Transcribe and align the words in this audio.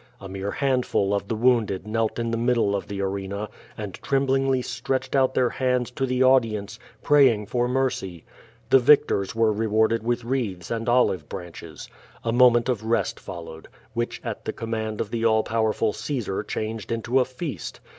A 0.19 0.27
mere 0.27 0.49
handful 0.49 1.13
of 1.13 1.27
the 1.27 1.35
wounded 1.35 1.85
knelt 1.87 2.17
in 2.17 2.31
the 2.31 2.35
middle 2.35 2.75
of 2.75 2.87
the 2.87 3.03
arena, 3.03 3.49
and 3.77 3.93
tremblingly 3.93 4.63
stretched 4.63 5.15
out 5.15 5.35
their 5.35 5.51
hands 5.51 5.91
to 5.91 6.07
the 6.07 6.23
audience, 6.23 6.79
praying 7.03 7.45
for 7.45 7.67
mercy. 7.67 8.25
The 8.71 8.79
victors 8.79 9.35
were 9.35 9.53
rewanled 9.53 10.01
with 10.01 10.23
wreaths 10.23 10.71
and 10.71 10.89
olive 10.89 11.29
branches. 11.29 11.87
A 12.23 12.31
moment 12.31 12.67
of 12.67 12.83
rest 12.83 13.19
followed, 13.19 13.67
which 13.93 14.19
at 14.23 14.45
the 14.45 14.53
command 14.53 15.01
of 15.01 15.11
the 15.11 15.23
all 15.23 15.43
jK)werful 15.43 15.93
Caesar 15.93 16.41
changed 16.41 16.91
into 16.91 17.19
a 17.19 17.23
feast. 17.25 17.79